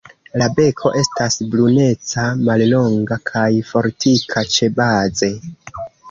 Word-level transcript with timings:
La 0.41 0.45
beko 0.59 0.91
estas 1.01 1.35
bruneca, 1.55 2.23
mallonga 2.47 3.17
kaj 3.31 3.43
fortika 3.73 4.43
ĉebaze. 4.55 5.29